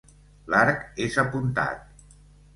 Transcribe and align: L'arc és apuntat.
L'arc 0.53 0.81
és 1.09 1.19
apuntat. 1.25 1.87